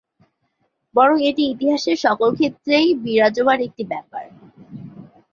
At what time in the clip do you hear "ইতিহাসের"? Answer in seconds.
1.47-1.97